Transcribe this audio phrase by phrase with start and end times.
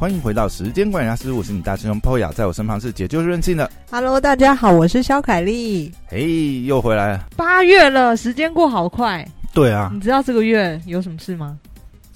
[0.00, 3.70] 欢迎回到时间管理大师，我是你大师兄 Poya，在我身旁是解救任性的。
[3.90, 5.92] Hello，大家好，我是肖凯丽。
[6.06, 7.28] 嘿，又回来了。
[7.36, 9.22] 八月了，时间过好快。
[9.52, 11.58] 对啊，你知道这个月有什么事吗？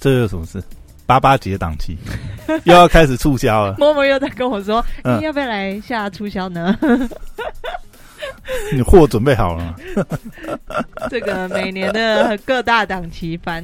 [0.01, 0.65] 这有什么事？
[1.05, 1.99] 八八节档期
[2.65, 3.75] 又要开始促销了。
[3.77, 6.75] 默默又在跟我说：“嗯你要不要来下促销呢
[8.73, 9.75] 你货准备好了吗？？”
[11.11, 13.63] 这个每年的各大档期，凡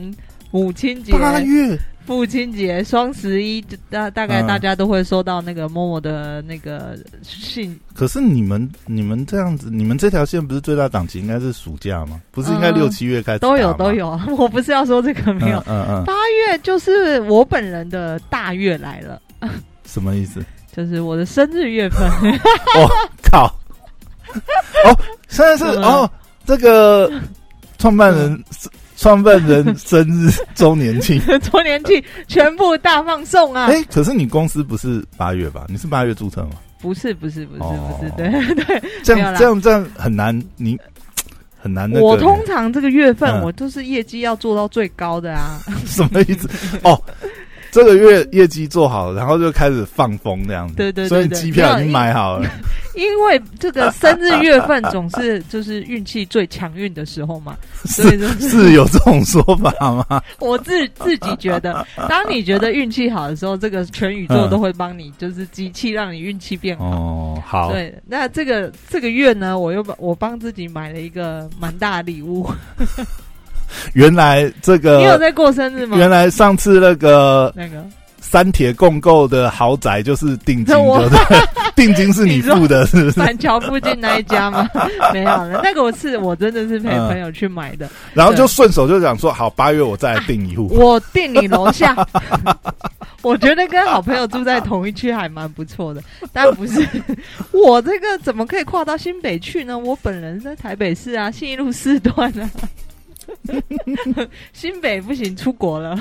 [0.51, 1.75] 母亲节、八月
[2.11, 7.79] 父亲节、双十一，大大概嗯大家都会收到那个默默的那个信。
[7.95, 12.21] 可是你们你们这样子，你们这条线不是最大档期应该是暑假吗？
[12.33, 13.93] 不是应该嗯六七月开始、都有都。
[13.93, 15.63] 有， 我不是要说这个没有。
[15.69, 16.13] 嗯嗯八
[16.49, 19.23] 月就是我本人的大月来了，
[19.87, 20.45] 什么意思？
[20.75, 22.11] 就是我的生日月份。
[23.23, 23.47] 靠！
[24.85, 26.11] 哦，现在是哦，
[26.45, 27.09] 这个
[27.79, 28.45] 创办人
[29.01, 31.19] 创办人生日周年庆。
[31.41, 33.65] 周年庆全部大放送啊！
[33.73, 35.65] 哎、可是你公司不是八月吧？
[35.69, 36.51] 你是八月注册吗？
[36.83, 40.79] 不是不是不是哦不是，对对， 这样这样这样很难，你
[41.59, 42.05] 很难那个。
[42.05, 45.59] 我通常这个月份嗯我都是业绩要做到最高的啊。
[45.87, 46.49] 什么意思？
[46.85, 47.03] 哦，
[47.71, 50.75] 这个月业绩做好，然后就开始放风这样子。
[50.75, 52.49] 对对对所以机票已经买好了。
[52.97, 60.21] 因为这个生日月份总是就是运气最强运的时候嘛， 所以是就是是有这种说法吗？
[60.41, 66.85] 我自自己觉得，当你觉得运气好的时候，这个全宇宙嗯都会帮你，就是机器让你运气变好。
[66.85, 72.51] 哦，好，对，那这个这个月呢，我又把我帮自己买了一个蛮大的礼物。
[73.95, 75.97] 原来这个你有在过生日吗？
[75.97, 77.85] 原来上次那个那个
[78.21, 81.39] 三铁共购的豪宅就是定金， 我对不对？
[81.77, 83.19] 定金是你付的，是不是？
[83.19, 84.69] 板桥附近那一家吗？
[85.15, 87.89] 没有了，那个我是我真的是陪嗯朋友去买的。
[88.13, 90.69] 然后就顺手就想说，好，八月我再来订一户。
[90.75, 91.97] 我订你楼下，
[93.23, 96.03] 我觉得跟好朋友住在同一区还蛮不错的，
[96.35, 96.87] 但不是
[97.53, 99.79] 我这个怎么可以跨到新北去呢？
[99.79, 102.51] 我本人在台北市啊，信义路四段啊。
[104.53, 105.97] 新北不行，出国了，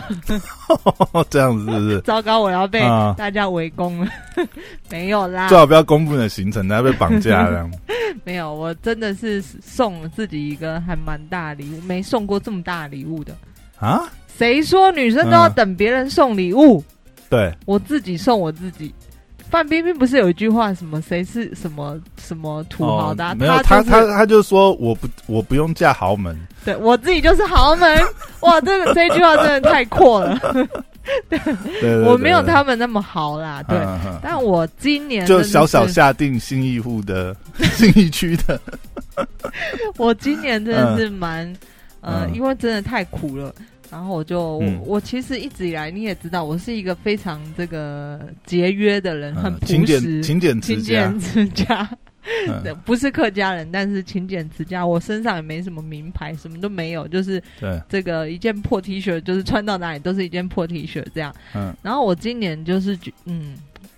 [1.29, 2.01] 这样子是不是？
[2.07, 4.11] 糟糕，我要被啊大家围攻了。
[4.89, 7.69] 没有啦最，好不要公布你的行程，等下被绑架了。
[8.23, 13.35] 没有，我真的是送了自己一个还蛮大礼物，没送过这么大礼物的。
[13.79, 14.03] 啊？
[14.37, 16.83] 谁说女生都要嗯等别人送礼物？
[17.29, 18.93] 对，我自己送我自己。
[19.49, 27.99] 范冰冰不是有一句话，什么谁是什么什么土豪的啊、哦没有他就是他他就说我不我不用嫁豪门，对我自己就是豪门。
[28.41, 30.39] 哇，这个这句话真的太阔了。
[31.81, 33.77] 对我没有他们那么豪啦，对。
[33.79, 37.35] 嗯嗯但我今年就小小，下定新义户的
[37.73, 38.59] 新义区的，
[39.97, 41.51] 我今年真的是蛮，
[42.01, 43.53] 呃，嗯因为真的太苦了。
[43.91, 51.89] 然后我就、嗯我其实一直以来你也知道，我是一个非常这个节约的人，很嗯勤朴实俭、勤俭持勤家俭，持家。
[52.47, 54.85] 嗯， 不是客家人，但是勤俭持家。
[54.85, 61.33] 我身上也没什么名牌，什么都没有，就是对，这个一件破 T 恤，就是穿到哪里都是一件破 T 恤这样。
[61.55, 63.55] 嗯，然后我今年就是觉，嗯，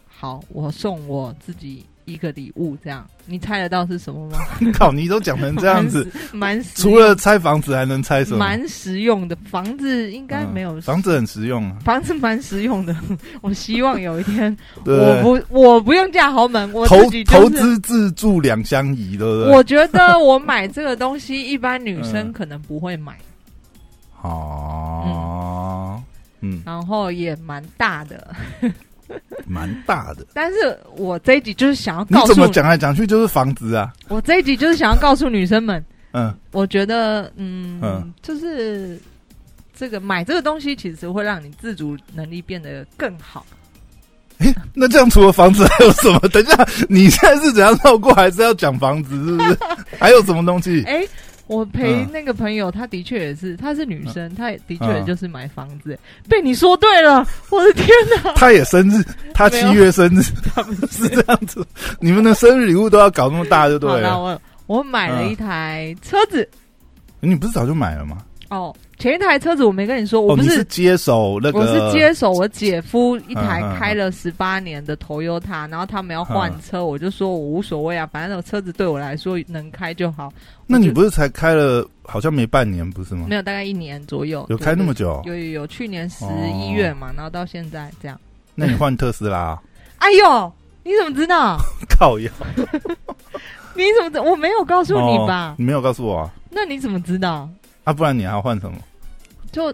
[0.07, 4.39] 好，我送我自己一个礼物，这样你猜得到是什么吗？
[4.73, 8.37] 靠，你都讲成这样子， 蛮实，除了拆房子还能拆什么？
[8.39, 12.95] 蛮实用的房子，应该嗯没有、房子很实用啊，房子 蛮实用的。
[13.41, 16.97] 我希望有一天，我不我不用嫁豪门，我投
[17.27, 19.53] 投资自住两相宜，对不对？
[19.53, 23.17] 我觉得我买这个东西，一般女生嗯可能不会买，
[24.21, 26.01] 哦，
[26.41, 28.33] 嗯，然后也蛮大的。
[29.45, 30.25] 蛮大的。
[30.33, 33.91] 但是我这一集就是想要你告诉怎么讲来讲去就是房子啊？
[34.09, 35.83] 我这一集就是想要告诉女生们，
[36.13, 38.99] 嗯，我觉得，嗯，嗯就是
[39.75, 43.45] 这个买这个东西，其实会让你自主能力变得更好。
[44.39, 46.19] 诶，那这样除了房子还有什么？
[46.29, 49.13] 等一下，你现在是怎样绕过，还是要讲房子？
[49.23, 49.57] 是不是？
[49.99, 50.83] 还有什么东西？
[50.87, 51.05] 哎、
[51.51, 55.99] 我陪嗯那个朋友，她的确也是，她是女生，她也的确嗯就是买房子。
[56.29, 57.87] 被你说对了，我的天
[58.23, 58.31] 哪！
[58.35, 59.03] 她也生日，
[59.35, 60.23] 她七月生日，
[60.55, 61.65] 他们 是这样子。
[61.99, 64.17] 你们的生日礼物都要搞那么大，就对了。
[64.17, 66.47] 我我买了一台车子。
[67.19, 68.17] 你不是早就买了吗？
[68.49, 80.31] 哦，前一台车子我没跟你说，我哦，不是接手那个，我是接手我姐夫一台开了十八年的 Toyota，然后他们要换车，我就说我无所谓啊，反正那个车子对我来说能开就好。
[80.67, 83.35] 那你不是才开了，好像没半年，不是吗没？
[83.35, 84.45] 有大概一年左右？
[84.49, 85.19] 有开那么久？
[85.25, 88.15] 有有有，去年十哦一月嘛，然后到现在这样。
[88.53, 89.61] 那你换特斯拉啊？
[89.97, 91.57] 哎呦，你怎么知道？
[91.89, 92.31] 靠呀，
[93.73, 94.19] 你怎么知？
[94.19, 95.49] 我没有告诉你吧？
[95.49, 96.29] 哦你没有告诉我啊？
[96.51, 97.49] 那你怎么知道？
[97.83, 98.77] 啊，不然你还要换什么？
[99.51, 99.73] 就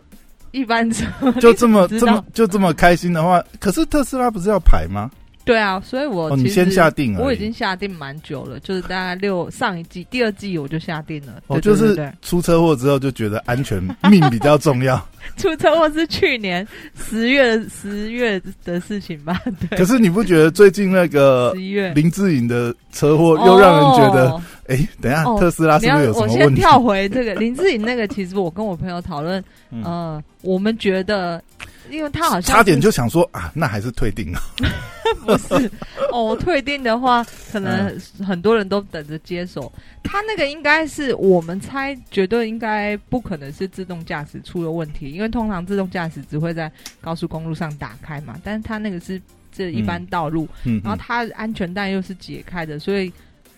[0.52, 1.06] 一般车
[1.40, 5.10] 就这么这么就这么开心的话，可是特斯拉不是要排吗？
[5.48, 11.42] 对啊，所以我哦，你先下定了，我已经下定蛮久了，就是大概六上一季第二季我就下定了。
[11.48, 15.04] 哦，对就是出车祸之后就觉得安全命比较重要。
[15.36, 16.66] 出车祸是去年
[16.96, 19.42] 十月十月的事情吧？
[19.70, 26.62] 对，可是你不觉得最近那个十一月林志颖的车祸又让人觉得，哦哎、等一下、哦特斯拉是不是有什我先么问题？
[26.62, 31.42] 跳回这个林志颖那个，其实我跟我朋友讨论， 嗯呃，我们觉得，
[31.90, 34.42] 因为他好像差点就想说啊，那还是退订了。
[35.26, 35.72] 不是
[36.12, 39.72] 哦，退订的话，可能嗯很多人都等着接手。
[40.04, 46.70] 他那个应该是我们猜，绝对应该不可能是自动驾驶出了问题，因为通常自动驾驶只会在
[47.00, 53.12] 高速公路上打开嘛，但是他那个是这一般道路，嗯，然后他安全带又是解开的，所以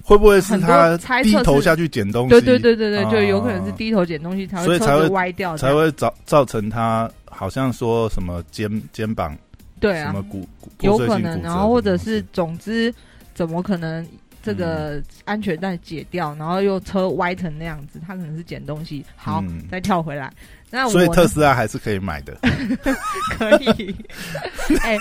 [0.03, 2.29] 会不会是他低头下去捡东西？
[2.29, 9.33] 对对对对对，哦就有可能是低头捡东西才会才会歪掉，才会造造成他好像说什么肩肩膀
[9.79, 12.93] 对啊什么，骨骨有可能，然后或者是总之，
[13.33, 14.05] 怎么可能
[14.43, 17.97] 这个安全带解掉，然后又车歪成那样子？
[18.05, 19.05] 他可能是捡东西。
[19.15, 20.29] 好，嗯再跳回来，
[20.69, 22.37] 那我所以特斯拉还是可以买的。
[23.37, 23.95] 可以，
[24.81, 24.97] 哎、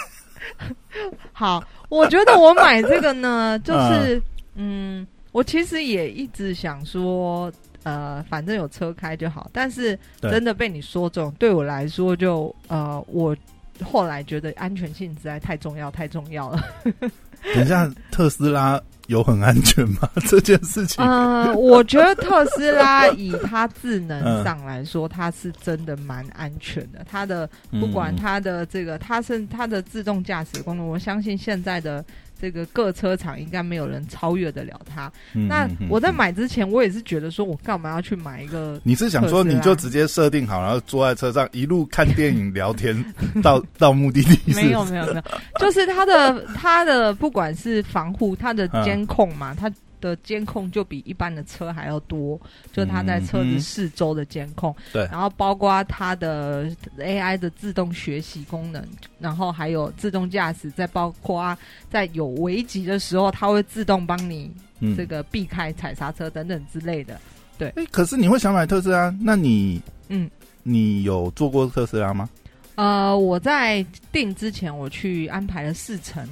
[1.32, 4.22] 好，我觉得我买这个呢，就是
[4.54, 7.52] 嗯，我其实也一直想说。
[7.82, 13.36] 呃，反正有车开就好，但是真的被你说中，对我来说就呃，我
[13.82, 16.62] 后来觉得安全性实在太重要，太重要了。
[17.54, 20.10] 等一下，特斯拉有很安全吗？
[20.28, 21.04] 这件事情？
[21.04, 27.06] 呃，我觉得特斯拉以它智能 上来说，它是真的蛮安全的。
[27.08, 32.04] 它的不管嗯它的这个，它是它的自动驾驶功能，我相信现在的
[32.40, 35.10] 这个各车厂应该没有人超越得了它。
[35.32, 38.80] 那我在嗯买之前，我也是觉得说，我干嘛要去买一个？
[38.84, 43.04] 你是想说你就直接设定好，然后坐在车上一路看电影聊天
[43.42, 44.52] 到到目的地？
[44.52, 45.22] 是没有没有没有，
[45.58, 49.70] 就是它的它的不管是防护，它的嗯监控嘛，它
[50.00, 52.40] 的监控就比一般的车还要多，
[52.72, 58.82] 就它在车子四周的监控，对然后包括它的 AI 的自动学习功能，
[59.18, 61.56] 然后还有自动驾驶，再包括啊
[61.90, 64.50] 在有危急的时候，它会自动帮你
[64.80, 67.20] 嗯这个避开踩刹车等等之类的。
[67.60, 69.12] 哎、可是你会想买特斯拉？
[69.20, 70.30] 那你嗯，
[70.62, 72.28] 你有坐过特斯拉吗？
[72.76, 76.24] 呃，我在订之前我去安排了四程，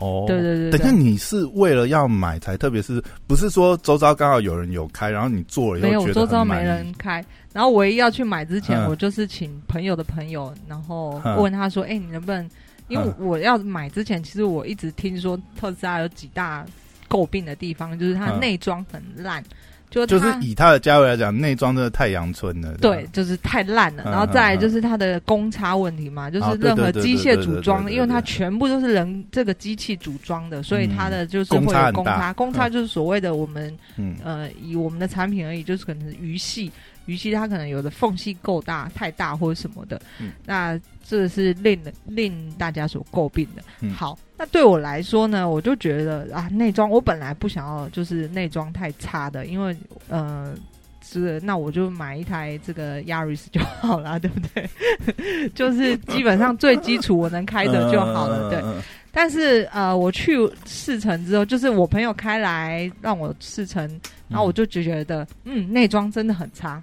[0.00, 0.24] 哦。
[0.26, 7.24] 对对对对等一下，你是为了要买才，特别是不是说周遭刚好有人有开，然后你做了以后没有，周遭没人开。
[7.52, 8.88] 然后唯一要去买之前，嗯。
[8.90, 11.36] 我就是请朋友的朋友，然后嗯。
[11.36, 12.48] 问他说：“哎、你能不能？
[12.88, 13.26] 因为嗯。
[13.26, 16.64] 我要买之前，其实我一直听说特斯拉有几大
[17.08, 18.40] 诟病的地方，就是它嗯。
[18.40, 19.42] 内装很烂，
[19.90, 22.72] 就就是以它的价位来讲，内装真的太阳春了。
[22.78, 24.04] 对，就是太烂了。
[24.06, 32.32] 嗯然后再来就是它的公差问题嘛，就是任何机械组装，因为它全部都是人这个机器组装的，所以它的就是公会有公差。
[32.32, 36.70] 公差嗯就是所谓的我们嗯，呃，以我们的产品而已，就是可能是鱼系，
[37.06, 43.62] 鱼系它可能有的缝隙够大、太大或者什么的，嗯那这是令令大家所诟病的。
[43.80, 49.76] 嗯好，那对我来说呢，我就觉得啊，内装我本来不想要就是内装太差的，因为
[50.08, 50.54] 呃。
[51.02, 55.48] 是，那我就买一台这个 Yaris 就好了，对不对？
[55.56, 58.62] 就是基本上最基础我能开的就好了，对。
[59.10, 63.82] 但是呃，我去试乘之后，就是我朋友开来让我试乘，
[64.28, 66.80] 然后我就就觉得，嗯，内装真的很差。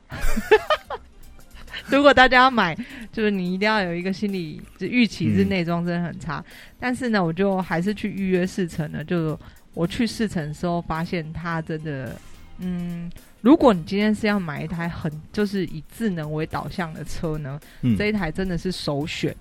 [1.96, 2.78] 如果大家要买，
[3.12, 6.44] 就是你一定要有一个心理就预期是嗯内装真的很差。
[6.80, 9.04] 但是呢，我就还是去预约试乘了。
[9.04, 9.40] 就
[9.74, 12.16] 我去试乘的时候，发现它真的，
[12.60, 13.10] 嗯，
[13.42, 19.36] 如果你今天是要买一台很就是以智能为导向的车呢，嗯这一台真的是首选。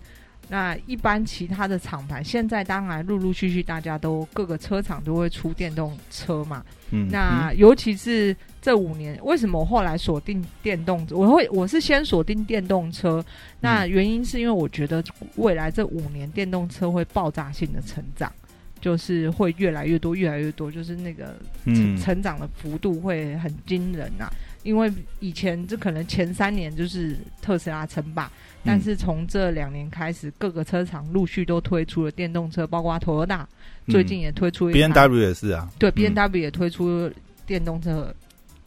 [0.48, 6.64] 那一般其他的厂牌，现在当然陆陆续续大家都各个车厂都会出电动车嘛。
[6.92, 8.36] 嗯那尤其是
[8.66, 11.06] 这五年，为什么我后来锁定电动？
[11.12, 13.24] 我会我是先锁定电动车，
[13.60, 15.00] 那原因是因为我觉得
[15.36, 18.32] 未来这五年电动车会爆炸性的成长，
[18.80, 21.26] 就是会越来越多，越来越多，就是那个
[21.66, 21.96] 成嗯。
[21.96, 24.28] 成长的幅度会很惊人呐、
[24.64, 28.28] 因为以前这可能前三年就是特斯拉称霸，
[28.64, 33.44] 但是从这两年开始，各个车厂陆续都推出了电动车，包括 Toyota
[33.86, 37.08] 最近也推出一 B 台 N W 也是啊，对嗯 B N W 也推出
[37.46, 38.12] 电动车，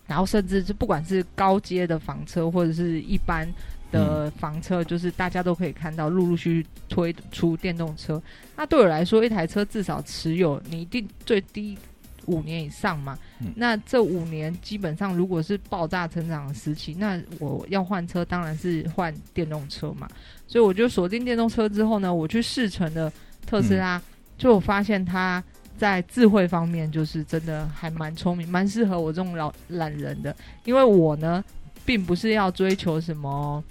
[0.09, 3.47] 然后甚至是不管是高阶的房车或者是一般
[3.91, 8.21] 的房车，就是大家都可以看到陆陆续续推出电动车。
[8.57, 11.77] 那对我来说，一台车至少持有你一定最低
[12.25, 13.17] 五年以上嘛。
[13.39, 20.07] 嗯那这五年基本上如果是爆炸成长的时期，那我要换车当然是换电动车嘛。
[20.47, 23.11] 所以我就锁定电动车之后呢，我去试乘了
[23.45, 24.01] 特斯拉，
[24.37, 25.43] 就我发现它
[25.79, 30.35] 在智慧方面就是真的还蛮聪明，蛮适合我这种老懒人的。
[30.65, 31.43] 因为我呢，
[31.85, 33.63] 并不是要追求什么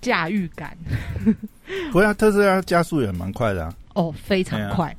[0.00, 0.76] 驾驭感，
[1.92, 3.74] 不要特斯拉加速也蛮快的啊。
[3.94, 4.94] 哦，非常快。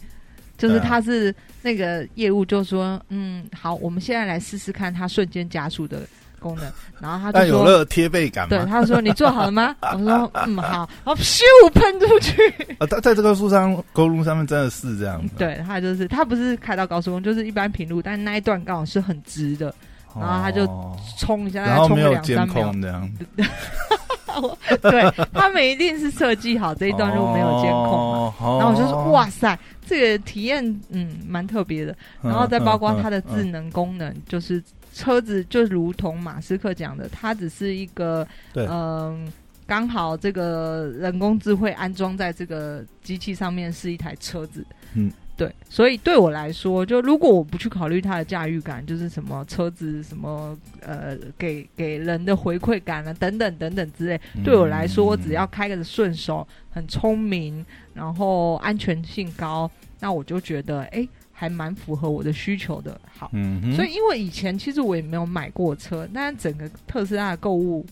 [0.58, 6.08] 就是他是那个业务就说，嗯，好，我们现在来试试看它瞬间加速的
[6.44, 6.72] 功能。
[7.02, 9.76] 然后他就说，有了贴背感对，他说你做好了吗？
[9.94, 11.42] 我说嗯好，然后咻
[11.74, 12.42] 喷出去。
[12.80, 15.34] 啊，在在这个树上公路上面真的是这样子。
[15.38, 19.74] 对他就是他不是开到高速公路，就是一般平路，但那一段刚好是很直的，
[20.20, 22.72] 然后他就哦冲一下，大然后概冲个没有监两三秒。
[22.72, 23.12] 控这样。
[24.82, 31.96] 对他们一定是设计好这一段路没有监控然后我就说，哇塞，这个体验嗯蛮特别的。
[32.22, 39.32] 然后再包括它的智嗯能功能，就是车子就如同马斯克讲的，它只是一个对嗯。
[39.65, 63.02] 刚好这个人工智慧安装在这个机器上面是一台车子，嗯，对，所以对我来说，就如果我不去考虑它的驾驭感，就是什么车子什么呃给给人的回馈感啊等等等等之类，嗯对我来说，我只要开个顺手，很聪明，然后安全性高，那我就觉得哎、还蛮符合我的需求的。
[63.18, 67.84] 好，嗯哼，所以因为以前其实我也没有买过车，但整个特斯拉的购物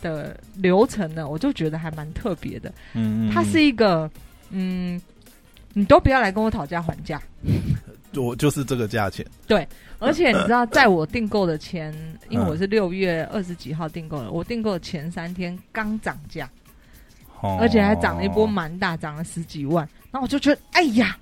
[0.00, 2.72] 的流程呢，我就觉得还蛮特别的。
[2.94, 4.10] 嗯，嗯它是一个
[4.50, 4.98] 嗯，
[5.78, 7.22] 你都不要来跟我讨价还价。
[8.16, 9.68] 我就是这个价钱，对
[9.98, 11.92] 而且你知道，在我订购的前，
[12.30, 12.48] 因为嗯。
[12.48, 16.50] 我是六月二十几号订购的，我订购的前三天刚涨价，
[17.40, 17.58] 哦。
[17.60, 19.86] 而且还涨了一波蛮大，涨了十几万。
[20.10, 21.16] 然后我就觉得，哎呀，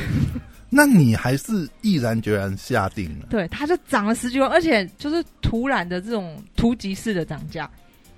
[0.70, 3.26] 那你还是毅然决然下定了。
[3.28, 7.68] 对，它就涨了十几万，而且就是突然的这种突击式的涨价，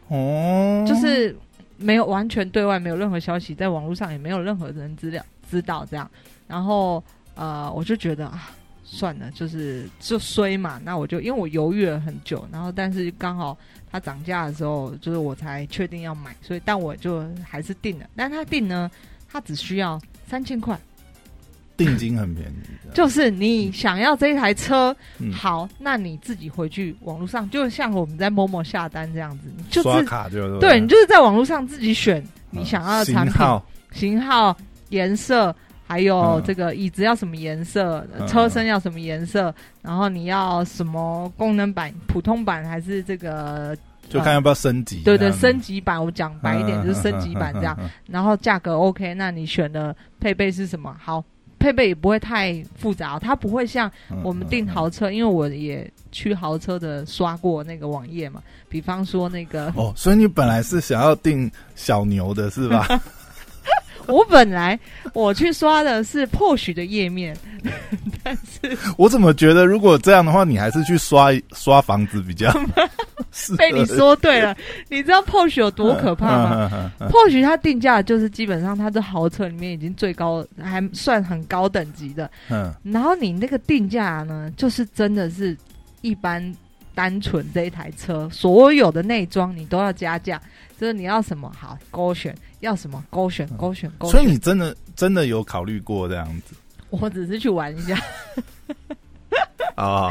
[0.08, 1.34] 哦，就是
[1.78, 6.10] 没有完全对外没有任何消息，在网络上也没有任何人资料知道这样。
[6.46, 7.02] 然后
[7.34, 8.50] 呃，我就觉得啊，
[8.84, 10.80] 算了，就是就衰嘛。
[10.84, 13.56] 那我就因为我犹豫了很久，然后但是刚好
[13.90, 18.06] 它涨价的时候，就是我才确定要买，所以但我就还是定了。
[18.14, 18.90] 但它定呢，
[19.30, 20.78] 它只需要三千块，
[21.76, 22.54] 定金很便宜，
[22.94, 34.56] 就是你想要这一台车，嗯好，那你自己回去网络上，就像我们在某某下单这样子，你就刷是卡就对你就是在网络上自己选你想要的产品、型号，型号、
[34.90, 35.54] 颜色，
[35.86, 43.76] 还有嗯这个椅子要什么颜色，嗯车身要什么颜色，然后你要什么功能版、普通版还是这个
[44.08, 46.02] 就看要不要升级，对对升级版？
[46.02, 47.76] 我讲白一点就是升级版这样，，
[48.06, 50.94] 然后价格 OK，那你选的配备是什么？
[51.02, 51.24] 好。
[51.58, 58.42] 配备也不会太复杂，它不会像嗯我们订豪车，因为我也去豪车的刷过那个网页嘛。
[58.68, 62.86] 比方说那个，哦，所以你本来是想要订小牛的是吧？
[64.12, 64.78] 我本来
[65.12, 67.36] 我去刷的是 Porsche 的页面，
[68.22, 72.50] 但是我怎么觉得如果这样的话，你还是去刷刷房子比较
[73.58, 74.56] 被你说对了。
[74.88, 82.30] 你知道 Porsche 有多可怕吗？Porsche 它定价就是基本上它的豪车里面已经最高，还算很高等级的。
[82.50, 85.56] 嗯然后你那个定价呢，就是真的是
[86.00, 86.54] 一般
[86.94, 90.40] 单纯这一台车，所有的内装你都要加价，
[90.78, 94.20] 就是你要什么好勾选，要什么勾选勾选勾选。
[94.20, 96.54] 所以你真的真的有考虑过这样子
[96.90, 97.98] 我只是去玩一下，
[99.74, 100.10] 啊？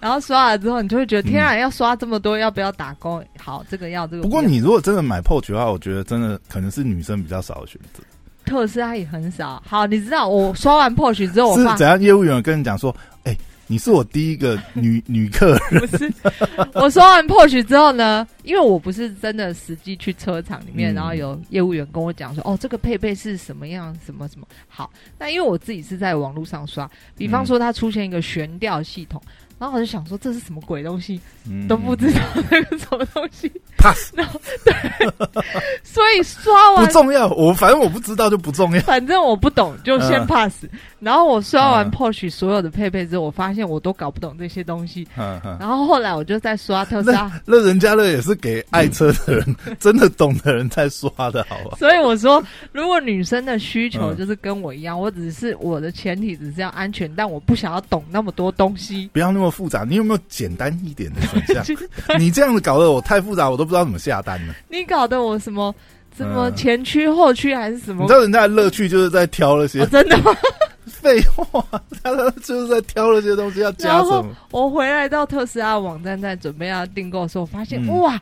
[0.00, 3.22] 然后刷了之后，你就会觉得嗯天啊，要刷这么多，要不要打工？
[3.38, 4.22] 好，这个要这个要。
[4.22, 8.02] 不过你如果真的买 Porsche 的话，我觉得真的可能是女生比较少的选择。
[8.44, 9.62] 特斯拉也很少。
[9.66, 12.00] 好，你知道我刷完 Porsche 之后，是怎样？
[12.00, 13.36] 业务员跟你讲说，哎、
[13.72, 16.12] 你是我第一个女 女客人，不是，
[16.74, 24.90] 我说完 Porsche 之后呢，因为我不是真的实际去车厂里面，嗯然后有业务员跟我讲说，哦，这个配备是什么样，什么什么好。
[25.18, 26.86] 那因为我自己是在网络上刷，
[27.16, 29.18] 比方说它出现一个悬吊系统，
[29.58, 35.08] 然后我就想说这是什么鬼东西，嗯都不知道那个什么东西，pass 对
[35.82, 36.92] 所以刷完不完。
[36.92, 38.82] 重要，我反正我不知道就不重要。
[38.82, 40.66] 反正我不懂，就先嗯 pass。
[41.02, 45.04] 然后我刷完嗯 Porsche 所有的配备之后，我发现我都搞不懂这些东西。
[45.18, 51.76] 嗯嗯，然后后来我就在刷特斯拉，那人家乐也是给爱车的人， 真的懂的人在刷的好吧？
[51.76, 52.40] 所以我说，
[52.70, 59.10] 如果女生的需求嗯就是跟我一样，我只是我的前提只是要安全，但我不想要懂那么多东西。
[59.12, 61.76] 不要那么复杂，你有没有简单一点的选项？
[62.16, 64.54] 你这样子搞得我太复杂，我都不知道怎么下单了。
[64.68, 65.74] 你搞得我什么
[66.16, 68.12] 什么嗯前驱后驱还是什么你知？
[68.14, 70.32] 道人家的乐趣就是在挑那些哦，真的吗？
[70.86, 71.64] 废话，
[72.02, 74.26] 他就是在挑那些东西要加什么。
[74.50, 78.20] 我回来到特斯拉网站，在准备要订购的时候，发现、嗯哇，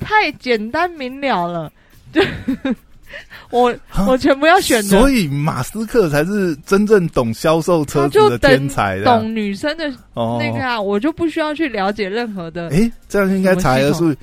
[0.00, 1.72] 太简单明了了。
[2.12, 2.20] 就
[3.50, 3.74] 我
[4.06, 9.04] 我全部要选的，所以马斯克才是真正懂销售车子的天才的。
[9.04, 12.70] 懂女生的哦那个啊，我就不需要去了解任何的。
[12.70, 14.16] 哎，这样应该查一下是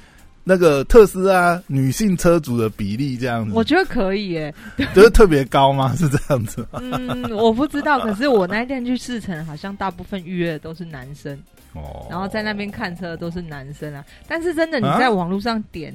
[0.50, 3.52] 那个特斯拉女性车主的比例这样子。
[3.54, 4.56] 我觉得可以耶，
[4.96, 5.94] 就是特别高吗？
[5.96, 6.80] 是这样子吗？
[6.82, 11.38] 嗯，我不知道，可是我那一天去试乘，好像大部分预约的都是男生，
[11.74, 14.04] 哦，然后在那边看车都是男生啊。
[14.28, 15.94] 但是真的你啊在网络上点，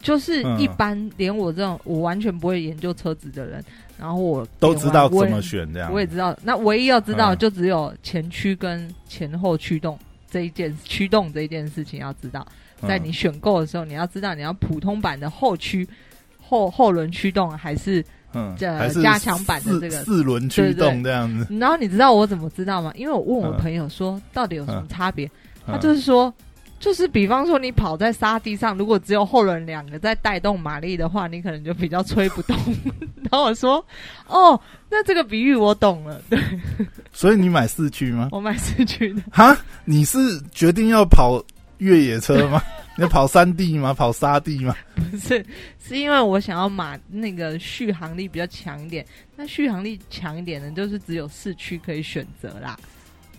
[0.00, 3.62] 就是嗯一般连我这种我完全不会研究车子的人，
[3.98, 5.92] 然后我都知道怎么选这样。
[5.92, 9.98] 我也知道，那唯一要知道嗯就只有前驱跟前后驱动
[10.30, 12.46] 这一件驱动这一件事情要知道。
[12.82, 15.88] 嗯在你选购的时候，你要知道你要普通版的后驱
[16.40, 21.46] 后后轮驱动还是，嗯这加强版的这个四轮驱动这样子。
[21.58, 22.92] 然后你知道我怎么知道吗？
[22.96, 25.26] 因为我问我嗯朋友说到底有什么差别，
[25.66, 26.32] 他嗯就是说。
[26.82, 32.56] 就是比方说，你跑在沙地上，如果只有后轮两个在带动马力的话，你可能就比较吹不动。
[33.22, 33.76] 然后我说
[34.26, 34.60] ：“哦，
[34.90, 36.40] 那这个比喻我懂了。”对
[37.12, 38.30] 所以你买四驱吗？
[38.32, 40.18] 我买四驱的，哈，你是
[40.50, 41.40] 决定要跑
[41.82, 42.62] 越野车吗？
[42.96, 43.94] 你要跑山地吗？
[43.94, 44.76] 跑沙地吗？
[44.94, 45.44] 不是，
[45.82, 49.04] 是因为我想要马那个续航力比较强一点。
[49.34, 52.78] 那续航力强一点的，就是只有四驱可以选择啦。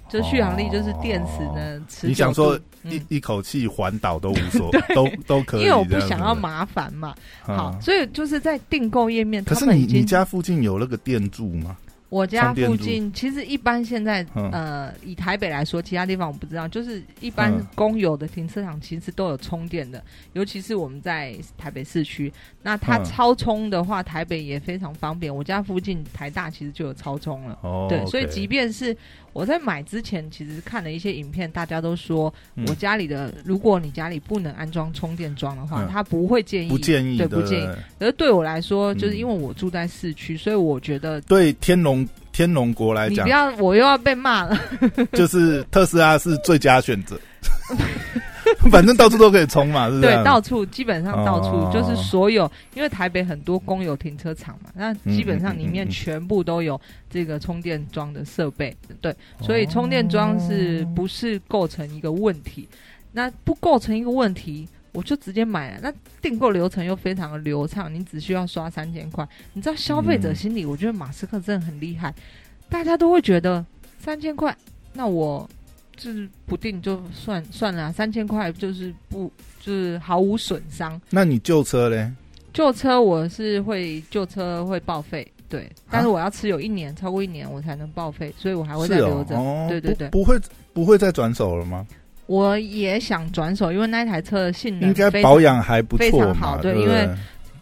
[0.09, 5.61] 就续航力就是电池呢，你想说一一口气环岛都无所， 都都可以。
[5.61, 7.15] 因为我不想要麻烦嘛。
[7.47, 11.77] 嗯好，所以就是在订购页面，可是你你家附近有那个电柱吗？
[12.13, 20.03] 我家附近其实一般现在嗯呃，以台北来说，其他地方我不知道，就是一般嗯公有的停车场其实都有充电的，
[20.33, 22.31] 尤其是我们在台北市区。
[22.61, 25.35] 那它嗯超充的话，台北也非常方便。
[25.35, 27.57] 我家附近台大其实就有超充了。
[27.63, 28.95] 哦，对，所以即便是
[29.33, 37.65] 我在买之前，其实看了一些影片，大家都说嗯我家里的，如果你家里不能安装充电桩的话，嗯他不会建议，不建议，对，不建议。
[37.65, 44.59] 对可是对我来说，就是嗯因为我住在市区，所以我觉得对天龙天龙国来讲你不，要，我又要被骂了。
[45.13, 47.19] 就是特斯拉是最佳选择。
[48.71, 62.67] 反正到处都可以充嘛，对，到处基本上到处、哦就是所有，因为台北很多公有停车场嘛，那基本上里面全部都有这个充电桩的设备，对，所以充电桩是不是构成一个问题？
[63.11, 65.79] 那不构成一个问题，我就直接买了。
[65.83, 69.27] 那订购流程又非常的流畅，你只需要刷三千块。
[69.53, 72.11] 你知道消费者嗯心里，我觉得马斯克真的很厉害，
[72.69, 73.63] 大家都会觉得
[73.99, 74.55] 三千块，
[74.93, 75.47] 那我
[75.95, 80.99] 就是不定就算算了啊、三千块就是不就是毫无损伤。
[81.09, 82.11] 那你旧车嘞？
[82.53, 89.35] 旧车我是会旧车会报废，对，但啊是我要持有一年，超过一年我才能报废，所以我还会再留着。
[89.67, 90.39] 对对对不不会
[90.73, 91.85] 不会再转手了吗？
[92.27, 97.09] 我也想转手，因为那一台车的性能应该保养还不非错非，常好对因为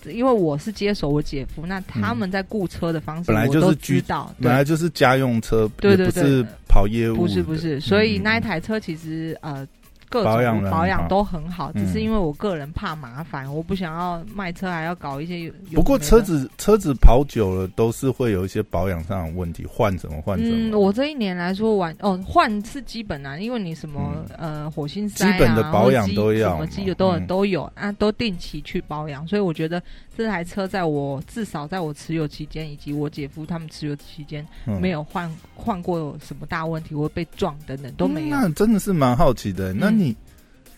[0.06, 9.68] 因为我是接手我姐夫，那他们在雇车的方式本来就是居知道，本来就是家用车，对对对也不是跑业务，不是不是，所以嗯那一台车其实呃
[10.10, 12.04] 各种保养都很好，只是嗯。
[12.04, 15.54] 因为我个人怕麻烦，我不想要卖车还要搞一些有。
[15.74, 20.80] 不过车子车子跑久了都是会有一些保养上的问题，换什么换什嗯，么。
[20.80, 29.82] 我这一年来说完哦，换是基本啊，因为你什么、呃火星塞啊，基本的保养都要什么机嘛油都都有啊，都定期去保养，所以我觉得
[30.18, 38.36] 这台车在我至少在我持有期间，以及我姐夫他们持有期间，嗯没有换换过什么大问题，或被撞等等都没有。
[38.36, 39.74] 嗯那真的是蛮好奇的。
[39.74, 40.16] 那嗯你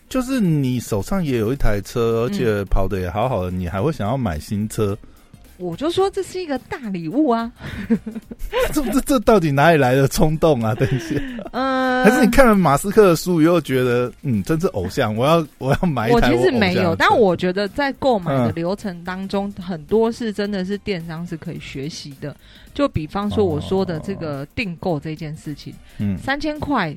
[0.08, 4.96] 就是你手上也有一台车，而且跑的也好好的，你还会想要买新车？
[5.56, 7.50] 我就说这是一个大礼物啊，
[8.72, 10.74] 这这这到底哪里来的冲动啊？
[10.74, 11.14] 等一下，
[11.52, 16.26] 嗯、还是你看了马斯克的书以后觉得，嗯，真是偶像，我要我要买一我其。
[16.42, 22.34] 实没有，但我觉得在购买的嗯流程当中，很多是真的是电商是可以学习的。
[22.74, 26.94] 就比方说我说的这个订购这件事情，嗯三千块，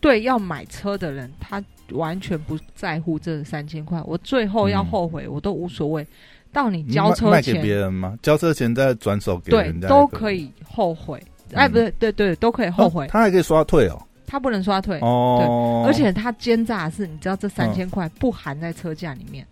[0.00, 4.02] 对要买车的人，他完全不在乎这三千块。
[4.04, 6.04] 我最后要嗯后悔，我都无所谓。
[6.52, 8.16] 到你你交车卖卖给前，别人吗？
[8.22, 10.32] 交车前再转手给对人家，都可。
[10.32, 11.22] 以后悔。
[11.54, 13.08] 哎，嗯不对，对对，都可以后悔哦。
[13.10, 14.00] 他还可以刷退哦。
[14.26, 19.44] 他不能刷退，哦，而且他奸诈的是，你知道这三嗯千块不含在车价里面，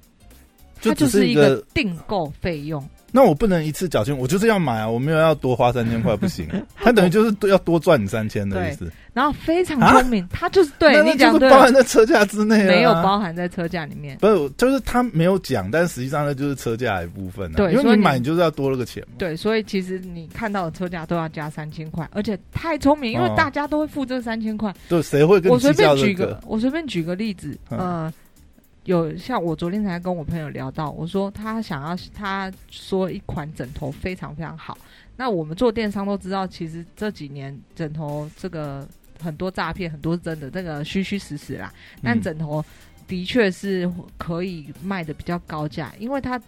[0.80, 2.80] 就它就是一个订购费用。
[3.10, 6.46] 那我不能一次缴清，我就是要买啊，我没有要多花三千块，不行。
[6.76, 8.90] 他等于就是要多赚你三千的意思。
[9.14, 14.16] 然后非常聪明，他就是对你讲对，包含在车价之内，没有包含在车价里面。
[14.18, 17.50] 不是，就是他没有讲，但实际上呢，就是车价一部分。
[17.52, 19.02] 对，因为你买，你就是要多了个钱。
[19.16, 24.72] 对，所以其实你看到的车价都要加三千块，而且太聪明，因为大家都会付这三千块。
[24.88, 25.50] 对，谁会跟？
[25.50, 28.12] 我随便举个，我随便举个例子，呃。
[28.88, 34.78] 有像我昨天才跟我朋友聊到，我说他想要，他说一款枕头非常非常好。
[35.14, 38.88] 那我们做电商都知道，其实这几年枕头这个
[39.22, 41.70] 很多诈骗，很多是真的，这个虚虚实实啦。
[42.02, 42.64] 但枕头
[43.06, 46.40] 的确是可以卖的比较高价，因为它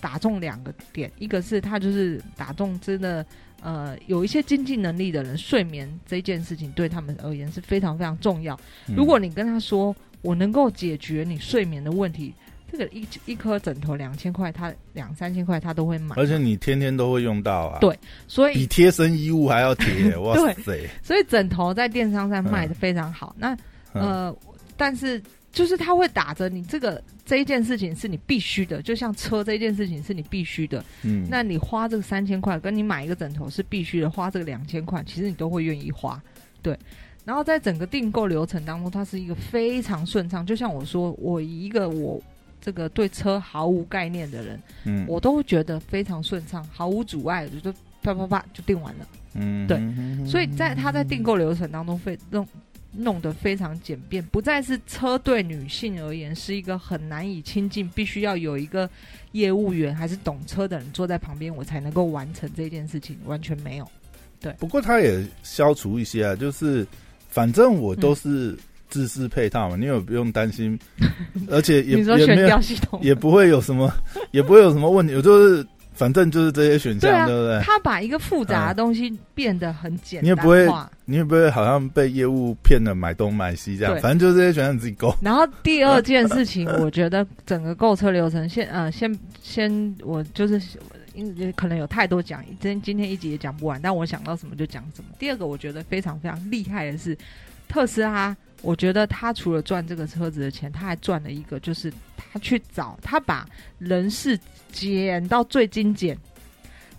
[0.00, 3.26] 打中两个点，一个是它就是打中真的
[3.60, 8.58] 呃有一些经济能力的人，睡眠这件事情对他们而言是非常非常重要。
[8.96, 9.94] 如果你跟他说。
[10.22, 12.34] 我能够解决你睡眠的问题，
[12.70, 17.78] 这个一一颗枕头两千块，他两三千块他都会买，而且你天天都会用到啊。
[17.80, 20.88] 对，所以比贴身衣物还要贴， 哇塞！
[21.02, 23.34] 所以枕头在电商上卖的非常好。
[23.38, 23.56] 那
[23.92, 24.34] 呃，
[24.76, 30.84] 但是就是他会打着你这个这一件事情是你必须的，就像车这一件事情是你必须的。
[31.02, 36.22] 嗯，那你花这个三千块，跟你买一个枕头是必须的，花这个两千块，其实你都会愿意花。
[36.62, 36.78] 对。
[37.22, 40.44] 然后在整个订购流程当中，它是一个非常顺畅。
[40.44, 42.20] 就像我说，我一个我
[42.60, 47.70] 这个对车毫无概念的人，嗯，我都会觉得非常顺畅，毫无阻碍，就
[48.02, 49.06] 啪啪啪就订完了。
[49.34, 49.78] 嗯，对。
[50.26, 52.48] 所以在他在订购流程当中，非弄
[52.92, 58.88] 弄得非常简便，不再是车对女性而言是一个很难以亲近，必须要有一个
[59.32, 63.86] 业务员还是懂车的人坐在旁边，我才能够完成这件事情，完全没有。
[64.40, 64.52] 对。
[64.54, 66.86] 不过他也消除一些啊，就是。
[67.30, 68.56] 反正我都是
[68.88, 70.78] 自适配套嘛，你也不用担心，
[71.48, 72.60] 而且也 也没有
[73.00, 73.92] 也不会有什么，
[74.32, 75.14] 也不会有什么问题。
[75.14, 77.60] 我就是反正就是这些选项，对不对？
[77.62, 80.68] 他把一个复杂的东西变得很简单，你也不会，
[81.04, 83.96] 你也不会好像被业务骗了买东买西这样。
[84.00, 85.14] 反正就是这些选项自己勾。
[85.22, 90.60] 然后第二件事情，我觉得整个购车流程，先呃先先我就是。
[91.14, 95.10] 因可能有太多讲，今今天一集也讲不完，但我想到什么就讲什么。
[95.18, 97.16] 第二个，我觉得非常非常厉害的是
[97.68, 104.38] 特斯拉，我觉得他除了赚这个车子的钱，他还赚了一个，就是他去找他把人事
[104.70, 106.16] 减到最精简，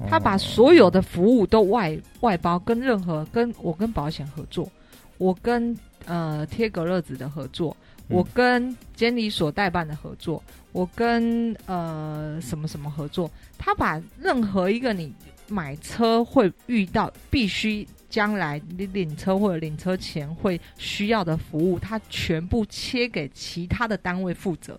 [0.10, 4.71] 他把所有的服务都外外包，跟任何跟我跟保险合作，
[5.17, 7.76] 我跟呃贴格勒子的合作。
[8.12, 15.13] 我跟监理所代办的合作，我跟呃什么什么合作，他把任何一个你
[15.47, 24.78] 买车会遇到，必须将来你领车或者领车前会需要的服务，他全部切给其他的单位负责。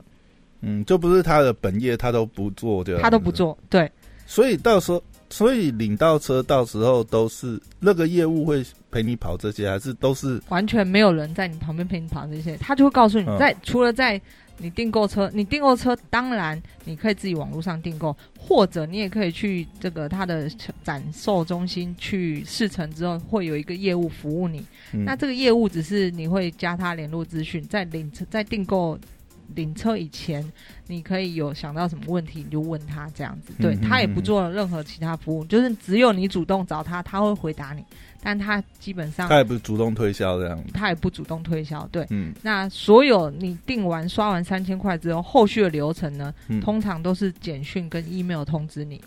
[0.60, 3.90] 嗯，就不是他的本业，他都不做的，他都不做，对。
[4.26, 5.02] 所以到时候。
[5.32, 12.56] 所以领到车到时候都是那个业务会陪你跑这些，还是都是完全没有人在你旁边陪你跑这些？
[12.58, 14.20] 他就会告诉你，在除了在
[14.58, 20.48] 你订购车，你订购车当然你可以自己网络上订购，或者你也可以去这个他的
[20.84, 24.64] 展售中心去试乘之后，会有一个业务服务你。
[24.92, 28.98] 那这个业务只是你会加他联络资讯，在领在订购。
[29.52, 30.44] 领车以前，
[30.86, 33.52] 你可以有想到什么问题，你就问他这样子。
[33.60, 37.84] 对他也不做任何其他服务，就是只有你主动找他，他会回答你。
[38.24, 41.84] 但他基本上他也不是主动推销这样，他也不主动推销。
[41.90, 42.32] 对，嗯。
[42.40, 49.00] 那所有你订完刷完三千块之后，后续的流程呢，通常都是简讯跟 email 通知你，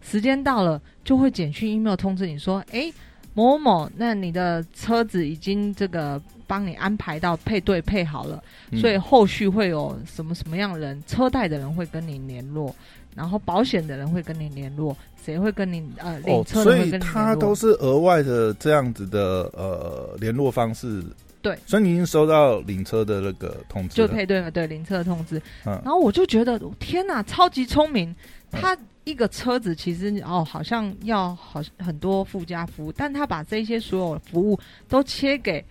[0.00, 2.92] 时间到了就会简讯 email 通知你说，哎，
[3.34, 6.20] 某某，那你的车子已经这个。
[6.46, 8.40] 帮你安排到配对配好了，
[8.78, 12.72] 所以后续会有什么什么样的人，车贷的人会跟你联络，
[13.16, 14.94] 然后保险的人会跟你联络，
[15.24, 16.62] 谁会跟你呃领车。
[16.62, 21.02] 所以他都是额外的这样子的呃联络方式。
[21.40, 25.38] 对，所以你已经收到领车的那个通知，就配对了，对领车的通知。
[25.64, 28.14] 嗯然后我就觉得天哪，超级聪明！
[28.60, 35.64] 他一个车子其实哦，好像要好很多附加服务，但他把这些所有服务都切给。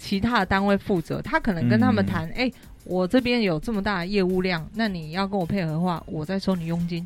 [0.00, 2.48] 其他的单位负责，他可能跟他们谈，哎，
[2.84, 7.04] 我这边有这么大的业务量，那你要跟我配合的话，我再收你佣金。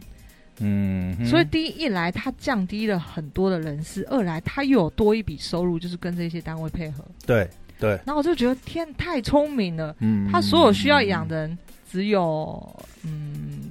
[0.59, 7.03] 嗯，所以第一一来，他降低了很多的人事；二来，他又有多一笔收入，就是跟这些单位配合。
[7.25, 7.49] 对
[7.81, 7.93] 对。
[8.05, 11.59] 然后我就觉得天太聪明了，嗯，他所有需要养的人
[11.91, 13.62] 只有嗯。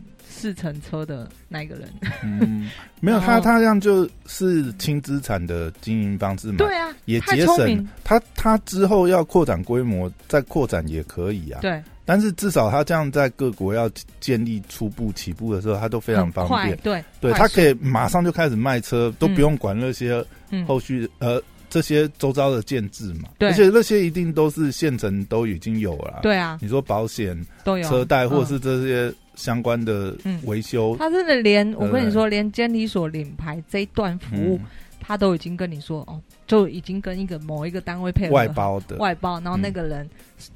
[0.42, 1.88] 试乘车的那个人，
[2.24, 11.82] 嗯，没有他，他这样就是轻资产的经营方式嘛，对啊，也节省他，他之后要扩展规模，再扩展也可以啊，对。
[12.04, 16.76] 但是至少他这样在各国要建立初步起步的时候，他都非常方便。
[16.78, 20.22] 对，对他可以马上就开始卖车，都不用管那些
[20.68, 23.30] 后续呃这些周遭的建制嘛。
[23.38, 26.20] 对，而且那些一定都是现成都已经有了。
[26.22, 30.16] 对啊，你说保险都有车贷，或者是这些相关的
[30.46, 34.60] 维修，他真的连我跟你说，连监理所领牌这一段服务。
[35.04, 38.36] 他都已经跟你说哦，就已经跟一个某一个单位配合。
[38.36, 38.96] 外包的。
[38.98, 40.08] 外包，然后那个人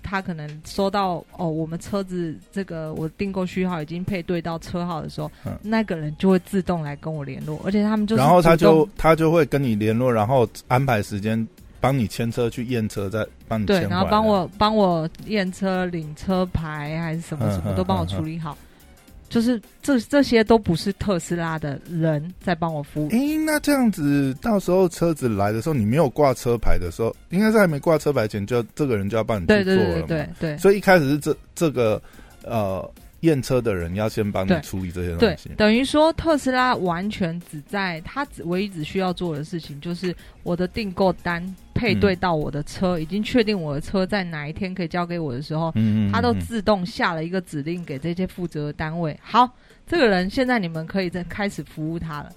[0.03, 5.29] 他可能收到哦，我们车子这个我订购序号已经配对到车号的时候，
[5.63, 11.45] 那个人就会自动来跟我联络，而且他们就然后他就他就会跟你联络，然后安排时间
[11.79, 18.57] 帮你签车去验车，再帮你对，然后帮我帮我验车、领车牌还是什么什么都帮我处理好。
[19.27, 23.09] 就是这这些都不是特斯拉的人在帮我服务。
[23.11, 30.07] 哎，那这样子，到时候车子来的时候，你没有挂车牌的时候，应该是还没挂车牌前，就这个人就要帮你去做了嘛？
[30.07, 30.57] 对对。
[30.57, 32.01] 所以一开始是这这个
[32.43, 32.89] 呃。
[33.21, 41.43] 验车的人要先帮你处理这些东西，等于说特斯拉完全只在他只唯一只需要做的事情，就是我的订购单
[41.75, 49.15] 配对到我的车，已经确定我的车在哪一天可以交给我的时候，嗯他都自动下了一个指令给这些负责的单位。
[49.21, 49.47] 好，
[49.85, 52.31] 这个人现在你们可以再开始服务他了。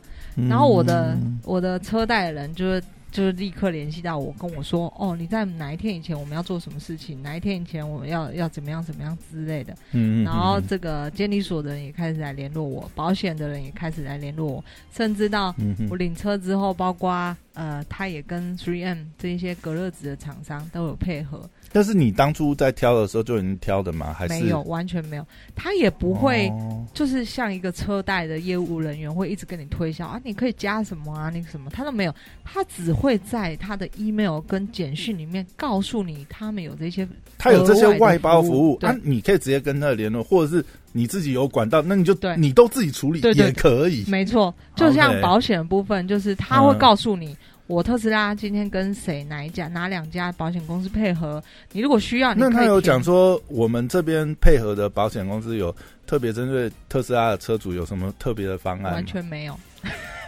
[0.48, 2.82] 然后我的我的车贷人就是。
[3.10, 7.22] 就是立刻联系到我，跟我说：“哦，你在哪一天以前我们要做什么事情？
[7.22, 15.54] 哪一天以前我们要要怎么样怎么样之类的。”嗯然后这个监理所的人也开始来联络我，保险的人也开始来联络我，甚至到
[15.90, 21.48] 我领车之后，包括呃，他也跟 Three M 这一些隔热纸的厂商都有配合。
[21.72, 24.12] 但是你当初在挑的时候就已经挑的吗？
[24.12, 25.26] 还是没有完全没有？
[25.54, 26.50] 他也不会，
[26.94, 32.14] 就是像一个车贷的业务人员会一直跟你推销啊，你可以加什么啊，那个什么，他都没有。
[32.44, 44.04] 他只会在他的 email 跟简讯里面告诉你，他们有这些，他有这些外包服务，啊，你可以直接跟他联络，或者是你自己有管道，那你就对，你都自己处理也可以。
[44.08, 47.36] 没错，就像保险部分，就是他会告诉你。
[47.68, 51.40] 我特斯拉今天跟谁哪一家哪两家保险公司配合？
[51.70, 55.74] 你如果需要，那他有讲说我们这边配合的保险公司有
[56.06, 58.94] 特别针对特斯拉的车主有什么特别的方案？
[58.94, 59.54] 完全没有。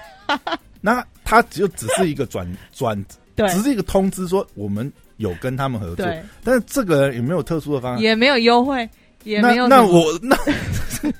[0.82, 3.02] 那他就只是一个转转，
[3.36, 6.06] 只是一个通知说我们有跟他们合作，
[6.44, 8.00] 但是这个人有没有特殊的方案？
[8.00, 8.86] 也没有优惠，
[9.24, 9.68] 也没有。
[9.68, 10.36] 那我那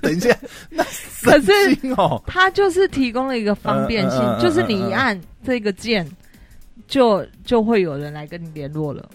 [0.00, 0.36] 等一下，
[0.68, 0.84] 那
[1.22, 1.52] 可是
[1.96, 5.20] 哦，他就是提供了一个方便性，就是你一按。
[5.42, 6.06] 这个键
[6.86, 9.08] 就就会有人来跟你联络了，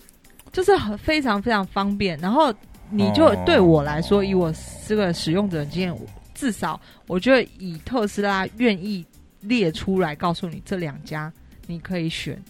[0.51, 2.17] 就是很非常非常方便。
[2.17, 2.51] 然后
[2.89, 4.51] 你就对我来说，以我
[4.87, 5.95] 这个使用者经验，
[6.33, 9.05] 至少我觉得以特斯拉愿意
[9.41, 11.31] 列出来告诉你这两家
[11.67, 12.41] 你可以选，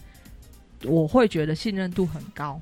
[0.84, 2.58] 我会觉得信任度很高。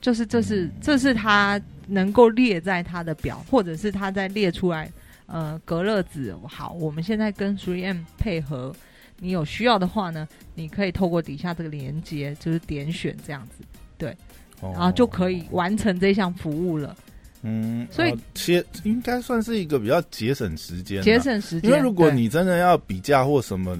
[0.00, 4.88] 就是这是这是他能够列在他的表，或者是他在列出来
[5.26, 8.72] 呃隔热纸好，我们现在跟 Three M 配合。
[9.20, 13.64] 你有需要的话呢，你可以透过底下这个连接，就是点选这样子，
[13.96, 14.16] 对，
[14.62, 16.96] 然后就可以完成这项服务了。
[17.42, 21.68] 嗯，所以其实应该算是一个比较节省时间，节省时间。
[21.68, 23.76] 因为如果你真的要比价或什么，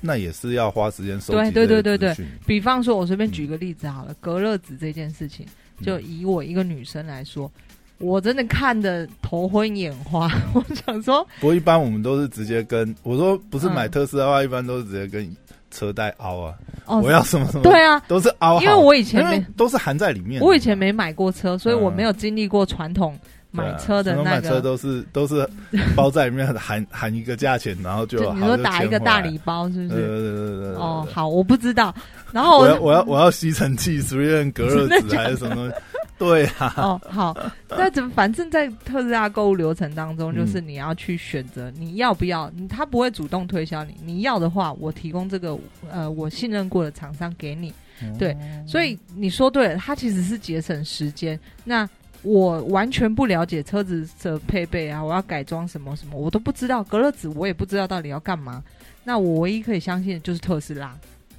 [0.00, 1.50] 那也是要花时间收集。
[1.50, 2.26] 对对对对对。
[2.46, 5.44] 比方说，我随便举个例子好了，隔热纸这件事情，
[5.82, 7.50] 就以我一个女生来说。
[7.98, 11.22] 我真的看的头昏眼花， 我想说。
[11.38, 15.36] 不过一般我们都是直接跟我说，不是买特斯拉的话，一般都是直接跟
[15.70, 16.54] 车贷凹啊。
[16.86, 17.62] 哦，我要什么什么？
[17.62, 18.58] 对啊，都是凹。
[18.62, 20.40] 因为我以前没都是含在里面。
[20.40, 23.14] 我以前没买过车，所以我没有经历过传统
[23.50, 24.24] 买车的那个。
[24.24, 25.46] 买车都是都是
[25.94, 30.00] 包在里面含含一个价钱，然后就你说打一个大礼包是不是？
[30.00, 31.94] 对对对对哦，好，我不知道。
[32.32, 35.70] 然后我要我要我要吸尘器，随便隔热纸还是什么？
[36.18, 37.34] 对啊，哦好，
[37.68, 45.58] 那怎么反正在特斯拉购物流程当中，就是你要去选择你要不要，他不会主动推销你，你要的话，我提供这个
[45.90, 47.72] 呃我信任过的厂商给你，
[48.18, 51.40] 对，所以你说对了，它其实是节省时间。
[51.64, 51.88] 那
[52.22, 58.62] 我完全不了解车子的配备啊，我要改装什么什么，我都不知道，隔热纸我也不知道到底要干嘛。
[59.02, 60.94] 那我唯一可以相信的就是特斯拉，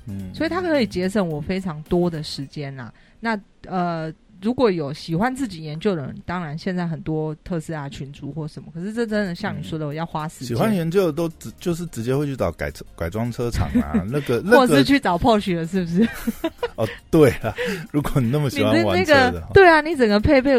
[0.06, 2.92] 嗯，所以它可以节省我非常多的时间呐。
[3.20, 4.14] 那呃。
[4.44, 10.48] 如果有喜欢自己研究的人，当然现在很多特斯拉群主或什么，可是这真的像你说的，我要花时间。
[10.48, 16.10] 喜欢研究的都直就是直接会去找改车改装车厂啊， 那个或是去找 Porsche 了，是不是？
[16.76, 17.54] 哦，对啊，
[17.92, 20.58] 如果你那么喜欢玩车的，对啊，你整个配备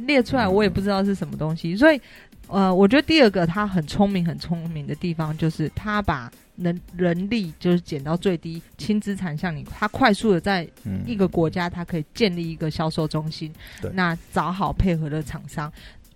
[0.00, 1.98] 列出来，我也不知道是什么东西，所以
[2.48, 10.68] 呃，我觉得第二个他很聪明，很聪明的地方就是他把人人力就是减到最低，轻资产像你，他快速的在
[11.06, 13.52] 一个国家，他可以建立一个销售中心，
[13.92, 15.72] 那找好配合的厂商。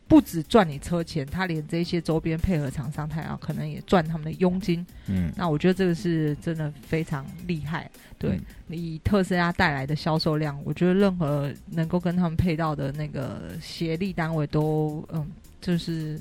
[0.08, 4.86] 不止赚你车钱，他连这些周边配合厂商，他要可能也赚他们的佣金。
[5.08, 7.90] 嗯，那我觉得这个是真的非常厉害。
[8.16, 15.26] 对，以特斯拉带来的销售量，我觉得任何能够跟他们配到的那个协力单位都，嗯，
[15.60, 16.20] 就是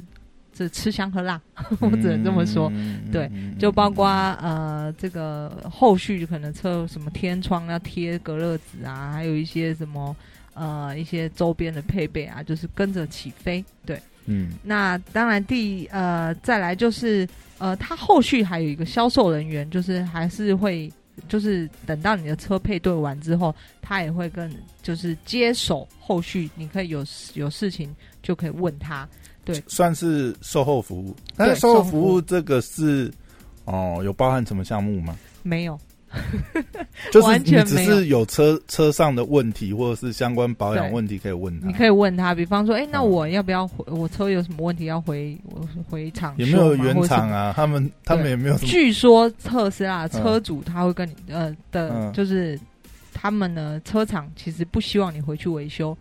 [0.55, 1.39] 这吃香喝辣，
[1.81, 2.71] 我只能这么说。
[3.11, 10.15] 对，就包括呃，这个后续可能车什么天窗要贴隔热纸啊，还有一些什么。
[10.57, 20.89] 呃，一些周边的配备啊，就是跟着起飞，对，嗯，那当然第呃再来就是呃，他后续还有一个销售人员，就是还是会
[21.27, 24.49] 就是等到你的车配对完之后，他也会跟
[24.81, 29.05] 就是接手后续，你可以有有事情就可以问他，
[29.45, 31.15] 对，算是售后服务。
[31.37, 33.11] 那售后服务这个是
[33.65, 35.15] 哦，有包含什么项目吗？
[35.43, 35.79] 没有。
[37.11, 41.67] 就是你只是有车车上的问题，或者是相关保养问题，可以问他。
[41.67, 43.83] 你可以问他，比方说，哎，那我要不要回？
[43.87, 45.37] 我车有什么问题要回？
[45.43, 46.33] 我回厂？
[46.37, 47.51] 有没有原厂啊？
[47.53, 48.57] 他们他们也没有。
[48.59, 52.57] 据说特斯拉车主他会跟你呃的，就是
[53.13, 55.97] 他们呢车厂其实不希望你回去维修，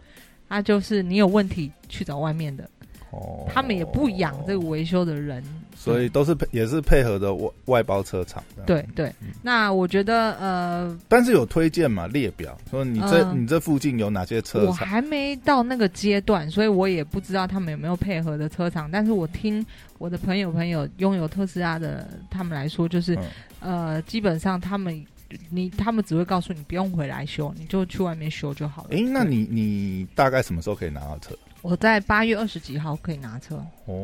[0.48, 2.70] 他就是你有问题去找外面的。
[3.14, 5.42] 哦，他们也不养这个维修的人。
[5.76, 8.42] 所以都是配也是配合的外外包车厂。
[8.64, 14.68] 对对，那我觉得呃，但是有推荐嘛列表，说你这你这附近有哪些车厂？
[14.68, 18.88] 我还没到那个阶段，所以我也不知道他们有没有配合的车厂。
[18.90, 19.66] 但是我听
[19.98, 23.18] 我的朋友朋友拥有特斯拉的他们来说，就是
[23.60, 25.04] 呃，基本上他们
[25.50, 28.90] 你他们只会告诉你不用回来修，你就去外面修就好了。
[28.92, 31.36] 哎，那你你大概什么时候可以拿到车？
[31.64, 33.58] 我在八月二十几号可以拿车，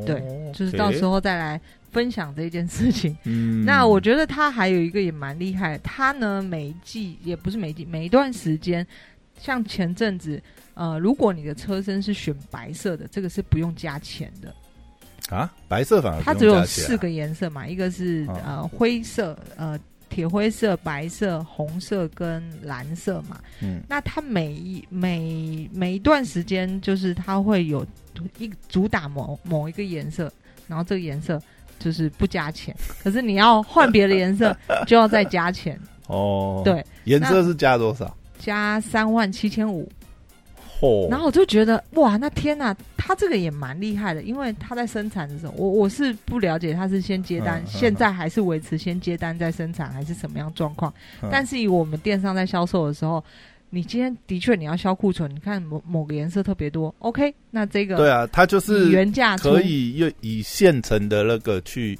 [0.06, 0.18] 对，
[0.50, 1.60] 就是到时候再来
[1.92, 3.14] 分享这件事情。
[3.24, 8.86] 嗯，那我觉得他还有一个也蛮厉害，他呢每一季也不是每一季，每一段时间，
[9.38, 10.42] 像前阵子，
[10.72, 15.36] 呃，如果你的车身是选白色的，这个是不用加钱的。
[15.36, 19.78] 啊，白色反而它只有四个颜色嘛，一个是呃灰色，呃。
[20.10, 27.86] 铁灰色、白色、红色跟蓝色嘛，嗯，那它每一每每一段时间，就是它会有
[28.38, 30.30] 一主打某某一个颜色，
[30.66, 31.40] 然后这个颜色
[31.78, 34.54] 就是不加钱，可是你要换别的颜色
[34.86, 36.60] 就要再加钱哦。
[36.64, 38.14] 对，颜色是加多少？
[38.38, 39.90] 加三万七千五。
[41.10, 50.92] 然后我就觉得哇，那天呐，他这个也蛮厉害的，因为他在生产的时候，我我是不了解他是先接单，现在还是维持先接单再生产，还是什么样状况？
[51.30, 53.22] 但是以我们电商在销售的时候，
[53.68, 61.98] 你今天的确你要销库存，你看某某个颜色特别多，OK，那这个对啊，它就是原价可以又以现成的那个去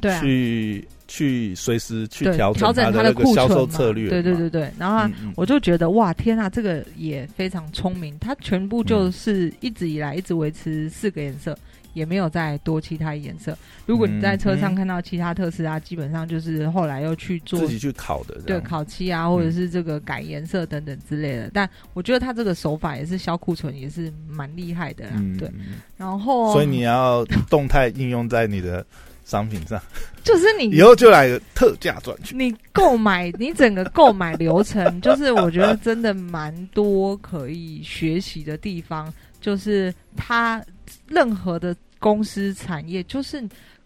[0.00, 0.88] 对去。
[1.08, 4.70] 去随时去调调整它的销售策略，对对对对。
[4.78, 8.16] 然后我就觉得哇，天啊，这个也非常聪明。
[8.18, 11.58] 它全部就是一直以来一直维持四个颜色，
[11.94, 13.56] 也没有再多其他颜色。
[13.86, 21.50] 如果你在车上看到其他特斯拉，基本上就是后来又去做自己去烤的，对，烤漆啊，或者是这个改颜色等等之类的。
[21.54, 25.06] 但我觉得它这个手法也是销库存，也是蛮厉害的。
[25.38, 25.50] 对，
[25.96, 28.84] 然后所以你要动态应用在你的。
[29.28, 29.78] 商品上，
[30.24, 32.34] 就是你 以后就来特价赚取。
[32.34, 39.12] 你购买，你整个购买流程， 就是我觉得真的蛮多可以学习的地方。
[39.40, 40.64] 就是它
[41.06, 43.40] 任何的公司产业，就是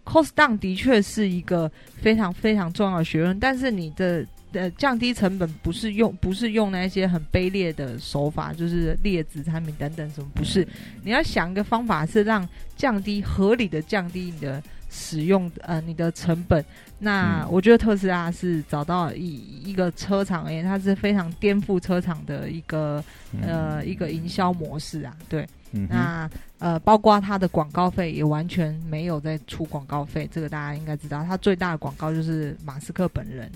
[0.05, 3.39] cost down 的确是一个非常非常重要的学问。
[3.41, 10.67] 但是你的呃降低成本，不是用不是用那些很卑劣的手法，就是劣质产品等等什么，不是。
[11.03, 14.63] 你要想一个方法，是让降低合理的降低你的。
[14.93, 16.63] 使用呃你的成本，
[16.99, 23.03] 那我觉得特斯拉是找到一一个车厂而言，它是非常颠覆车厂的一个
[23.41, 25.49] 呃一个营销模式啊，对，
[25.89, 33.51] 那呃包括它的广告费也完全没有在出广告费，这个大家应该知道，它最大的广告就是马斯克本人。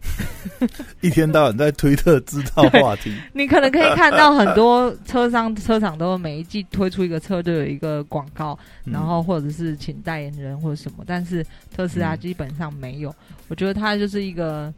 [1.00, 13.14] 一天到晚在推特制造话题， 你可能可以看到很多车商、车厂都每一季推出一个车都有一个广告，然后或者是请代言人或者什么，但是特斯拉基本上没有。
[13.48, 14.72] 我觉得它就是一个。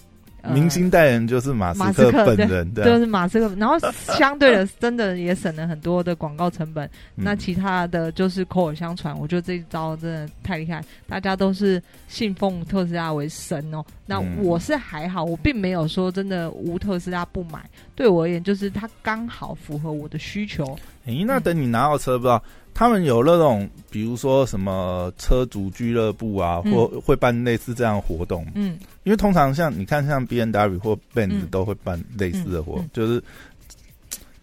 [0.48, 3.54] 明星代言就是马斯克本人，就是马斯克。
[3.56, 3.76] 然后
[4.16, 6.88] 相对的，真的也省了很多的广告成本。
[7.14, 13.84] 那其他的就是口耳相传，我觉得这一招真的太厉害，大家都是信奉特斯拉为神哦。
[14.06, 17.60] 那我是还好，我并没有说真的无特斯拉不买。
[17.94, 20.76] 对我而言，就是它刚好符合我的需求。
[21.06, 28.46] 诶，那等你拿到车，不知道他们有那种，比如说什么车主俱乐部啊，或会办类似这样活动。
[28.54, 33.22] 嗯，因为通常像你看，像 B N W 或 Benz 都会办类似的活，就是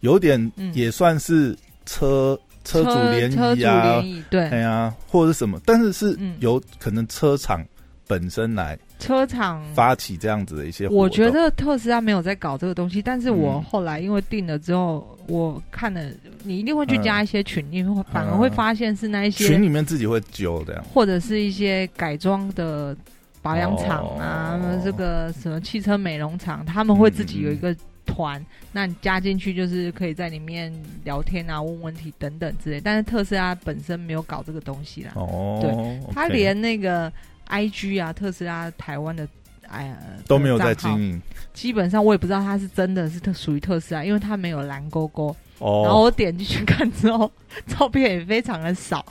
[0.01, 7.65] 有点也算是车车主联谊啊，对，哎呀，或者什么，但是是有可能车厂
[8.08, 8.78] 本身来。
[8.99, 16.01] 车厂发起这样子的一些，我觉得特斯拉没有在搞这个东西，但是我后来因为定了之后，我看了，
[16.43, 22.97] 你一定会去加一些群，你会反而会发现是那一些群里面自己会揪的，或者是一些改装的
[23.43, 37.14] 保养厂啊，这个什么汽车美容厂，他们会自己有一个团，那你加进去就是可以在里面聊天啊、问问题等等之类，但是特斯拉本身没有搞这个东西啦，哦，对，他连那个。
[37.48, 39.28] I G 啊，特斯拉台湾的
[39.68, 41.22] 哎呀都没有在经营，
[41.54, 45.36] 基本上我也不知道它是真的是特属于特斯拉，因为它没有蓝勾勾。
[45.60, 47.32] 哦，然后我点进去看之后，
[47.66, 49.04] 照片也非常的少，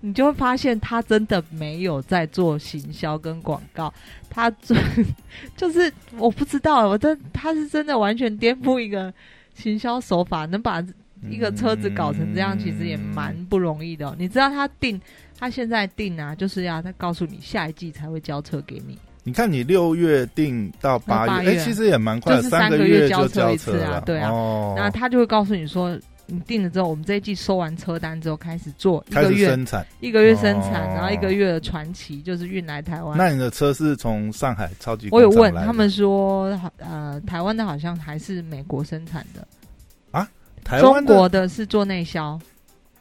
[0.00, 3.92] 你就会发现他真的没有在做行销跟广告，
[4.28, 4.76] 他做
[5.56, 9.14] 就是我不知道，我真他是真的完全颠覆一个
[9.54, 10.84] 行销手法，能把
[11.30, 14.14] 一个车子搞成这样，其实也蛮不容易的。
[14.18, 15.00] 你知道他定。
[15.38, 18.96] 他现在定啊，就是要他告诉你下一季才会交车给你。
[19.24, 24.30] 你看，你六月定到八月，哎，其实也蛮快，就是三个月交车一次啊，对啊。
[24.76, 33.18] 那他就会告诉你说，你定了之后，我们这一季收完车单之后开始做一个月生产，一个月生产，然后一个月的传奇就是运来台湾。
[33.18, 35.08] 那你的车是从上海超级？
[35.10, 39.44] 我有问他们说，呃，台湾的好像还是美国生产的
[40.68, 42.38] 啊，中国的是做内销。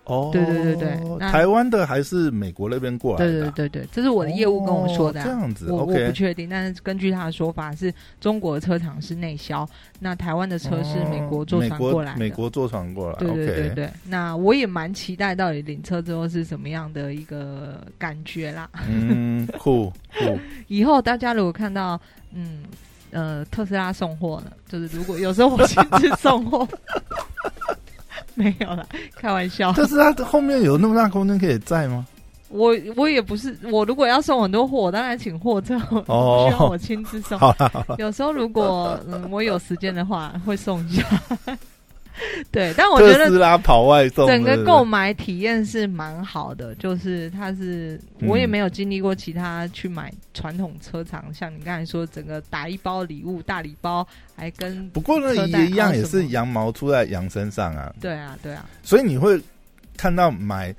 [0.05, 3.31] 哦，对对对对，台湾的还是美国那边过来的？
[3.31, 5.21] 对对对对，这是我的业务跟我说的。
[5.23, 9.65] 这样子，我我不确定，但是根据他的说法，是中国车厂是内销，
[9.99, 13.15] 那台湾的车是美国坐船过来，美国坐船过来。
[13.19, 18.67] 对对对对，那我也蛮期待到底领车之后是什么样的一个感觉啦。
[18.89, 20.37] 嗯， 酷酷。
[20.67, 21.97] 以后大家如果看到
[22.33, 22.63] 嗯
[23.11, 26.67] 呃特斯拉送货呢，就是如果有时候我亲自送货。
[28.35, 29.73] 没有啦，开玩笑。
[29.75, 32.05] 但是它后面有那么大空间可以载吗？
[32.49, 37.39] 我我也不是，我如果要送很多货，当然请货车，需要我亲自送。
[37.97, 41.05] 有时候如果嗯我有时间的话，会送一下。
[42.51, 46.73] 对，但我觉得特斯拉跑外送，整个购买体验是蛮好的。
[46.75, 54.05] 就是它是，我也没有经历过其他去买传统车厂，像你刚才说，整个打一包礼物大礼包，
[54.35, 57.93] 还跟不过呢也一样，也是羊毛出在羊身上啊。
[58.01, 58.65] 对啊，对啊。
[58.83, 59.39] 所以你会
[59.97, 60.73] 看到买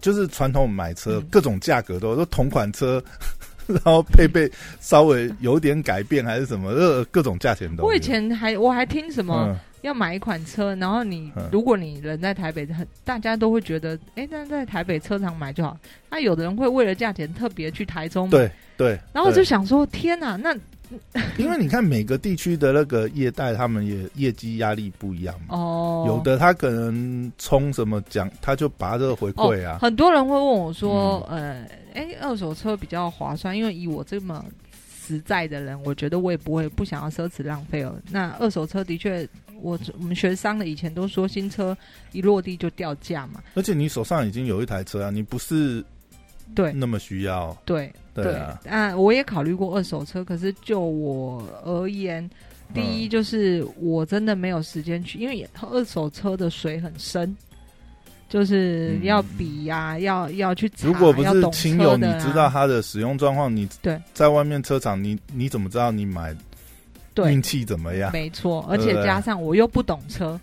[0.00, 3.02] 就是传统买车，各种价格都都同款车，
[3.66, 7.84] 然后配备稍微有点改变还是什么，各各种价钱都。
[7.84, 9.56] 我以前还我还听什么。
[9.82, 15.76] 要买一款车，然后你如果你人在台北，很大家都会觉得，哎，那在台北车厂买就好。
[16.10, 18.98] 那有的人会为了价钱特别去台中，对对。
[19.12, 20.52] 然后就想说，天哪，那
[21.36, 25.56] 因为你看每个地区的那个业代，他们也业绩压力不一样嘛。
[25.56, 26.04] 哦。
[26.08, 29.78] 有的他可能冲什么奖，他就拔这个回馈啊。
[29.80, 31.64] 很多人会问我说，呃，
[31.94, 34.44] 哎，二手车比较划算，因为以我这么
[35.06, 37.94] 实在的人，我觉得我也不会不想要奢侈浪费哦。
[38.10, 39.28] 那二手车的确。
[39.60, 41.76] 我我们学商的以前都说新车
[42.12, 45.84] 一落地就掉价嘛，而且你手上已经有一台车啊，你不是
[46.54, 46.72] 对。
[46.72, 47.56] 那么需要。
[47.64, 48.60] 对对啊。
[48.68, 52.28] 啊，我也考虑过二手车，可是就我而言，
[52.72, 57.36] 第一就是我真的没有时间去，因为二手车的水很深，
[58.28, 64.00] 就是要比呀，要要去如果不是亲友，你知道它的使用状况，你对。
[64.14, 66.34] 在外面车厂，你你怎么知道你买？
[67.26, 68.12] 运气怎么样？
[68.12, 70.38] 没错，而且加上我又不懂车。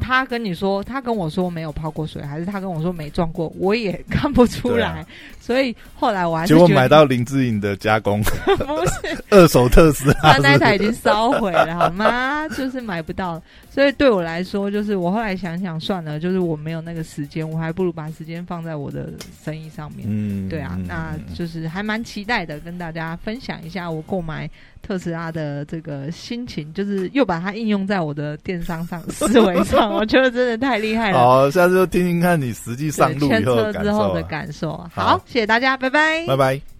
[0.00, 5.06] 他跟你说，他跟我说没有泡过水，还是他跟我说没撞过，我也看不出来。
[5.40, 8.20] 所以后来我还是结果买到林志颖的加工，
[8.58, 12.48] 不是 二手特斯拉，他那台已经烧毁了，好吗？
[12.48, 13.40] 就是买不到。
[13.78, 19.12] 所以对我来说，就是我后来想想算了，就是我没有那个时间，我还不如把时间放在我的
[19.44, 20.04] 生意上面。
[20.10, 24.50] 嗯，对啊，那就是还蛮期待的，跟大家分享一下我购买
[24.82, 29.94] 特斯拉的这个心情，就是又把它应用在我的电商上思维上。
[29.94, 31.18] 我觉得真的太厉害了。
[31.22, 34.72] 好，下次就听听看你实际上路以后之后的感受。
[34.92, 36.77] 好，谢谢大家，拜拜，拜拜。